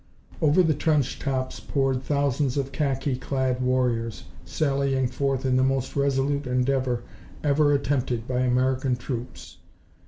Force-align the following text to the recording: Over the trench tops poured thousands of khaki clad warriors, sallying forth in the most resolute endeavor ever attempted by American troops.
Over 0.41 0.63
the 0.63 0.73
trench 0.73 1.19
tops 1.19 1.59
poured 1.59 2.01
thousands 2.01 2.57
of 2.57 2.71
khaki 2.71 3.17
clad 3.17 3.61
warriors, 3.61 4.23
sallying 4.43 5.05
forth 5.07 5.45
in 5.45 5.57
the 5.57 5.63
most 5.63 5.95
resolute 5.95 6.47
endeavor 6.47 7.03
ever 7.43 7.71
attempted 7.71 8.27
by 8.27 8.39
American 8.39 8.95
troops. 8.95 9.57